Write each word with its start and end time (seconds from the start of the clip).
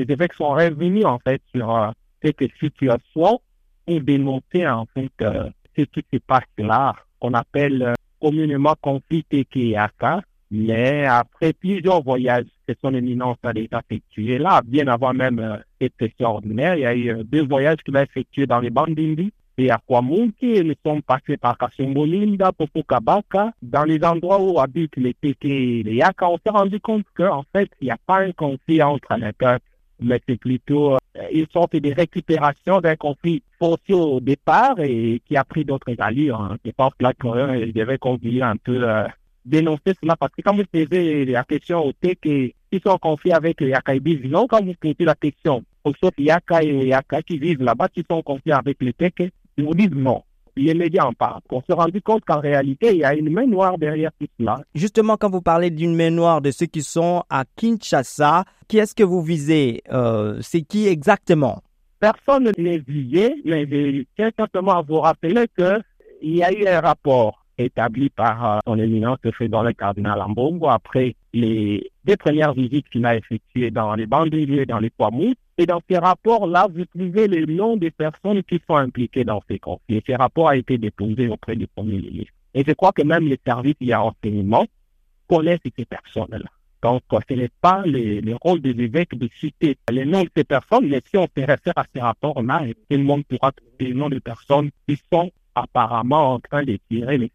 les 0.00 0.12
évêques 0.12 0.34
sont 0.34 0.50
revenus 0.50 1.04
en 1.04 1.18
fait 1.18 1.42
sur 1.54 1.76
euh, 1.76 1.90
cette 2.22 2.40
situation 2.58 3.40
et 3.86 4.00
dénoncer 4.00 4.66
en 4.66 4.86
fait 4.94 5.10
euh, 5.22 5.50
ce 5.76 5.82
qui 5.82 6.04
se 6.12 6.18
passe 6.18 6.44
là, 6.58 6.94
qu'on 7.18 7.34
appelle 7.34 7.82
euh, 7.82 7.94
communément 8.20 8.74
conflit 8.80 9.24
TKAK. 9.24 10.24
Mais 10.52 11.06
après 11.06 11.52
plusieurs 11.52 12.02
voyages 12.02 12.46
que 12.66 12.74
son 12.82 12.92
éminence 12.94 13.36
a 13.44 13.52
déjà 13.52 13.80
effectués 13.88 14.38
là, 14.38 14.62
bien 14.64 14.88
avant 14.88 15.12
même 15.12 15.62
cette 15.80 15.92
session 16.00 16.30
ordinaire, 16.30 16.74
il 16.74 16.80
y 16.80 16.86
a 16.86 16.96
eu 16.96 17.24
deux 17.24 17.44
voyages 17.44 17.78
qu'il 17.84 17.96
a 17.96 18.02
effectués 18.02 18.46
dans 18.46 18.58
les 18.58 18.70
Bandindi 18.70 19.32
et 19.58 19.70
à 19.70 19.78
Kwamunki. 19.86 20.64
Nous 20.64 20.74
sommes 20.84 21.02
passés 21.02 21.36
par 21.36 21.56
Kasumbolinda, 21.56 22.50
Popokabaka, 22.52 23.52
dans 23.62 23.84
les 23.84 24.02
endroits 24.04 24.42
où 24.42 24.58
habitent 24.58 24.96
les 24.96 25.14
TK 25.14 25.44
et 25.44 25.82
les 25.84 25.94
Yaka. 25.94 26.28
On 26.28 26.38
s'est 26.38 26.50
rendu 26.50 26.80
compte 26.80 27.04
qu'en 27.14 27.44
fait, 27.52 27.70
il 27.80 27.84
n'y 27.84 27.90
a 27.90 27.98
pas 28.06 28.20
un 28.20 28.32
conflit 28.32 28.82
entre 28.82 29.14
les 29.16 29.32
peuples, 29.32 29.64
mais 30.02 30.20
c'est 30.28 30.38
plutôt 30.38 30.94
euh, 30.94 30.98
une 31.32 31.46
sorte 31.52 31.76
de 31.76 31.92
récupération 31.92 32.80
d'un 32.80 32.96
conflit 32.96 33.42
forcé 33.58 33.92
au 33.92 34.20
départ 34.20 34.78
et 34.78 35.20
qui 35.26 35.36
a 35.36 35.44
pris 35.44 35.64
d'autres 35.64 35.94
allures. 35.98 36.40
Hein. 36.40 36.56
Je 36.64 36.70
pense 36.70 36.92
que 36.98 37.04
là, 37.04 37.12
il 37.56 37.72
devait 37.72 37.98
continuer 37.98 38.42
un 38.42 38.56
peu 38.56 38.88
euh, 38.88 39.04
dénoncer 39.44 39.94
cela 40.00 40.16
parce 40.16 40.32
que 40.34 40.42
quand 40.42 40.54
vous 40.54 40.64
posez 40.70 41.24
la 41.26 41.44
question 41.44 41.84
au 41.86 41.92
TK, 41.92 42.54
qui 42.72 42.80
sont 42.84 42.98
confiés 42.98 43.32
avec 43.32 43.60
Yaka, 43.60 43.94
ils 43.94 44.02
disent 44.02 44.30
non. 44.30 44.46
Quand 44.46 44.64
vous 44.64 44.74
posez 44.80 44.94
la 45.00 45.14
question 45.14 45.64
aux 45.84 45.92
autres 46.02 46.20
Yaka 46.20 46.62
et 46.62 46.86
Yaka 46.86 47.22
qui 47.22 47.38
vivent 47.38 47.62
là-bas, 47.62 47.88
qui 47.88 48.04
sont 48.08 48.22
confiés 48.22 48.52
avec 48.52 48.76
les 48.80 48.92
TK, 48.92 49.32
ils 49.56 49.64
vous 49.64 49.74
disent 49.74 49.90
non. 49.90 50.22
Les 50.60 50.74
médias 50.74 51.04
en 51.04 51.14
parlent. 51.14 51.40
On 51.50 51.62
s'est 51.62 51.72
rendu 51.72 52.02
compte 52.02 52.22
qu'en 52.26 52.38
réalité, 52.38 52.90
il 52.92 52.98
y 52.98 53.04
a 53.04 53.14
une 53.14 53.32
main 53.32 53.46
noire 53.46 53.78
derrière 53.78 54.10
tout 54.20 54.26
cela. 54.38 54.60
Justement, 54.74 55.16
quand 55.16 55.30
vous 55.30 55.40
parlez 55.40 55.70
d'une 55.70 55.96
main 55.96 56.10
noire 56.10 56.42
de 56.42 56.50
ceux 56.50 56.66
qui 56.66 56.82
sont 56.82 57.22
à 57.30 57.44
Kinshasa, 57.56 58.44
qui 58.68 58.76
est-ce 58.76 58.94
que 58.94 59.02
vous 59.02 59.22
visez 59.22 59.82
euh, 59.90 60.36
C'est 60.42 60.60
qui 60.60 60.86
exactement? 60.86 61.62
Personne 61.98 62.44
ne 62.44 62.52
les 62.58 62.78
visait, 62.78 63.34
mais 63.44 63.66
je 63.66 64.04
tiens 64.16 64.30
simplement 64.38 64.76
à 64.76 64.82
vous 64.82 65.00
rappeler 65.00 65.46
qu'il 65.56 66.36
y 66.36 66.42
a 66.42 66.52
eu 66.52 66.66
un 66.66 66.80
rapport 66.80 67.40
établi 67.64 68.10
par 68.10 68.56
euh, 68.56 68.58
son 68.66 68.78
éminence 68.78 69.18
fait 69.36 69.48
dans 69.48 69.62
le 69.62 69.72
cardinal 69.72 70.20
Ambongo 70.20 70.68
après 70.68 71.14
les 71.32 71.90
deux 72.04 72.16
premières 72.16 72.54
visites 72.54 72.88
qu'il 72.88 73.06
a 73.06 73.16
effectuées 73.16 73.70
dans 73.70 73.94
les 73.94 74.06
banlieues 74.06 74.60
et 74.62 74.66
dans 74.66 74.78
les 74.78 74.90
Kwamous. 74.90 75.34
Et 75.60 75.66
dans 75.66 75.82
ces 75.90 75.98
rapports-là, 75.98 76.68
vous 76.74 76.86
trouvez 76.86 77.28
les 77.28 77.44
noms 77.44 77.76
des 77.76 77.90
personnes 77.90 78.42
qui 78.44 78.58
sont 78.66 78.76
impliquées 78.76 79.24
dans 79.24 79.42
ces 79.46 79.58
conflits. 79.58 79.96
Et 79.96 80.02
ce 80.06 80.16
rapport 80.16 80.48
a 80.48 80.56
été 80.56 80.78
déposé 80.78 81.28
auprès 81.28 81.54
du 81.54 81.66
Premier 81.66 81.98
ministre. 82.00 82.32
Et 82.54 82.64
je 82.66 82.72
crois 82.72 82.92
que 82.92 83.02
même 83.02 83.26
les 83.28 83.38
services 83.46 83.74
de 83.78 83.92
renseignement 83.92 84.66
connaissent 85.28 85.60
ces 85.76 85.84
personnes-là. 85.84 86.48
Donc, 86.82 87.02
ce 87.28 87.34
n'est 87.34 87.50
pas 87.60 87.82
les 87.84 88.22
rôles 88.40 88.62
des 88.62 88.70
évêques 88.70 89.14
de 89.18 89.28
citer 89.38 89.76
les 89.90 90.06
noms 90.06 90.22
de 90.22 90.30
ces 90.34 90.44
personnes, 90.44 90.88
mais 90.88 91.02
si 91.04 91.18
on 91.18 91.26
se 91.26 91.44
réfère 91.44 91.74
à 91.76 91.84
ces 91.94 92.00
rapports-là, 92.00 92.62
tout 92.88 92.96
le 92.96 93.04
monde 93.04 93.26
pourra 93.26 93.52
trouver 93.52 93.92
les 93.92 93.92
noms 93.92 94.08
de 94.08 94.18
personnes 94.18 94.70
qui 94.88 94.98
sont 95.12 95.30
apparemment 95.54 96.32
en 96.32 96.40
train 96.40 96.64
de 96.64 96.78
tirer 96.88 97.18
les 97.18 97.30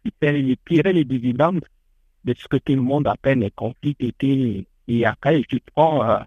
tirer 0.66 0.92
les 0.92 1.04
dividendes 1.04 1.64
de 2.24 2.34
ce 2.36 2.48
que 2.48 2.56
tout 2.56 2.74
le 2.74 2.82
monde 2.82 3.06
appelle 3.06 3.38
les 3.38 3.52
conflits 3.52 3.94
d'été 4.00 4.66
et 4.88 5.04
après, 5.04 5.42
je 5.48 5.58
prends 5.74 6.08
euh, 6.08 6.18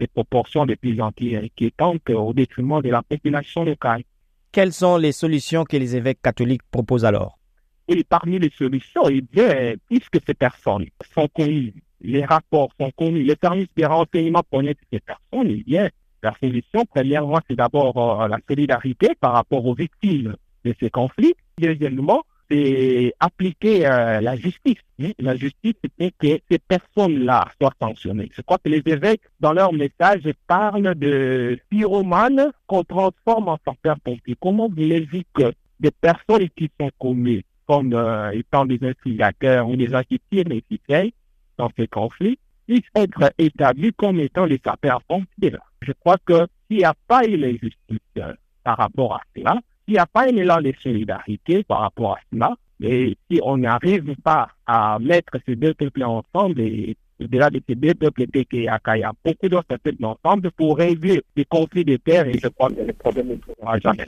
des 0.00 0.08
proportions 0.08 0.66
de 0.66 0.74
plus 0.74 1.00
en 1.00 1.12
plus 1.12 1.36
inquiétantes 1.36 2.10
au 2.10 2.32
détriment 2.32 2.80
de 2.82 2.90
la 2.90 3.02
population 3.02 3.64
locale. 3.64 4.02
Quelles 4.50 4.72
sont 4.72 4.96
les 4.96 5.12
solutions 5.12 5.64
que 5.64 5.76
les 5.76 5.94
évêques 5.94 6.22
catholiques 6.22 6.62
proposent 6.70 7.04
alors? 7.04 7.38
Et 7.86 8.02
parmi 8.02 8.38
les 8.38 8.50
solutions, 8.50 9.08
eh 9.08 9.20
bien, 9.20 9.74
puisque 9.88 10.18
ces 10.26 10.34
personnes 10.34 10.86
sont 11.14 11.28
connues, 11.28 11.74
les 12.00 12.24
rapports 12.24 12.70
sont 12.80 12.90
connus, 12.96 13.22
les 13.22 13.36
services 13.40 13.68
de 13.76 13.84
renseignement 13.84 14.42
connaissent 14.50 14.76
ces 14.92 15.00
personnes, 15.00 15.50
eh 15.50 15.62
bien, 15.64 15.90
la 16.22 16.34
solution, 16.40 16.84
premièrement, 16.86 17.40
c'est 17.48 17.56
d'abord 17.56 18.22
euh, 18.22 18.28
la 18.28 18.38
solidarité 18.48 19.08
par 19.20 19.32
rapport 19.32 19.64
aux 19.64 19.74
victimes 19.74 20.34
de 20.64 20.74
ces 20.78 20.90
conflits. 20.90 21.34
Deuxièmement, 21.58 22.22
c'est 22.50 23.14
appliquer 23.20 23.86
euh, 23.86 24.20
la 24.20 24.36
justice. 24.36 24.78
La 25.18 25.36
justice, 25.36 25.74
c'est 25.98 26.12
que 26.18 26.38
ces 26.50 26.58
personnes-là 26.58 27.48
soient 27.60 27.72
sanctionnées. 27.80 28.30
Je 28.34 28.42
crois 28.42 28.58
que 28.58 28.68
les 28.68 28.82
évêques, 28.86 29.22
dans 29.38 29.52
leur 29.52 29.72
message, 29.72 30.22
parlent 30.46 30.94
de 30.94 31.58
pyromanes 31.70 32.50
qu'on 32.66 32.84
transforme 32.84 33.48
en 33.48 33.58
sapeurs-pompiers. 33.64 34.36
Comment 34.40 34.68
voulez-vous 34.68 35.22
que 35.32 35.52
des 35.78 35.90
personnes 35.90 36.48
qui 36.50 36.70
sont 36.78 36.90
commises 36.98 37.42
comme 37.66 37.94
euh, 37.94 38.30
étant 38.32 38.66
des 38.66 38.78
instigateurs 38.82 39.68
ou 39.68 39.76
des 39.76 39.86
gens 39.86 40.02
qui 40.02 40.20
ficelles 40.28 41.12
dans 41.56 41.70
ces 41.78 41.86
conflits 41.86 42.38
puissent 42.66 42.82
être 42.94 43.32
établis 43.38 43.92
comme 43.92 44.18
étant 44.20 44.44
les 44.44 44.60
sapeurs-pompiers. 44.64 45.54
Je 45.82 45.92
crois 45.92 46.16
que 46.24 46.46
s'il 46.66 46.78
n'y 46.78 46.84
a 46.84 46.94
pas 47.06 47.24
eu 47.24 47.36
les 47.36 47.52
justices 47.52 47.98
euh, 48.18 48.32
par 48.64 48.76
rapport 48.76 49.14
à 49.14 49.20
cela, 49.36 49.60
s'il 49.90 49.94
n'y 49.94 49.98
a 49.98 50.06
pas 50.06 50.22
un 50.28 50.36
élan 50.36 50.60
de 50.62 50.72
solidarité 50.80 51.64
par 51.64 51.80
rapport 51.80 52.12
à 52.12 52.18
cela, 52.32 52.54
et 52.80 53.16
si 53.28 53.40
on 53.42 53.56
n'arrive 53.56 54.14
pas 54.22 54.48
à 54.64 54.98
mettre 55.00 55.32
ces 55.44 55.56
deux 55.56 55.74
peuples 55.74 56.04
ensemble, 56.04 56.60
et 56.60 56.96
au-delà 57.20 57.50
de 57.50 57.60
ces 57.68 57.74
deux 57.74 57.94
peuples 57.94 58.24
il 58.32 58.62
y 58.62 58.68
a 58.68 59.12
beaucoup 59.24 59.48
d'autres 59.48 59.76
peuples 59.82 60.04
ensemble 60.04 60.52
pour 60.52 60.76
régler 60.78 61.20
les 61.34 61.44
conflits 61.44 61.84
de 61.84 61.96
terre, 61.96 62.28
et 62.28 62.34
le 62.34 62.50
problème 62.92 63.38
jamais 63.82 63.98
là. 63.98 64.06